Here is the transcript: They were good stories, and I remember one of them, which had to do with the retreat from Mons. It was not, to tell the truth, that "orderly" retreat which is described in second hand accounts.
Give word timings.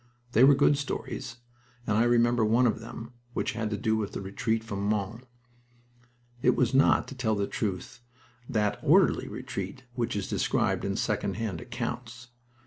They 0.31 0.43
were 0.43 0.55
good 0.55 0.79
stories, 0.79 1.35
and 1.85 1.95
I 1.95 2.05
remember 2.05 2.43
one 2.43 2.65
of 2.65 2.79
them, 2.79 3.11
which 3.35 3.51
had 3.51 3.69
to 3.69 3.77
do 3.77 3.95
with 3.95 4.13
the 4.13 4.21
retreat 4.23 4.63
from 4.63 4.83
Mons. 4.83 5.25
It 6.41 6.55
was 6.55 6.73
not, 6.73 7.07
to 7.09 7.13
tell 7.13 7.35
the 7.35 7.45
truth, 7.45 8.01
that 8.49 8.79
"orderly" 8.81 9.27
retreat 9.27 9.83
which 9.93 10.15
is 10.15 10.27
described 10.27 10.83
in 10.83 10.95
second 10.95 11.35
hand 11.35 11.61
accounts. 11.61 12.29